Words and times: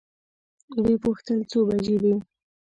وې 0.83 0.95
پوښتل 1.03 1.39
څو 1.51 1.59
بجې 1.69 1.95
دي؟ 2.03 2.13